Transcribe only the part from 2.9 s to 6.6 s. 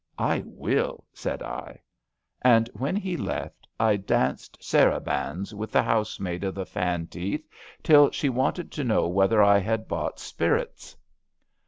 he left I danced sarabands with the house maid of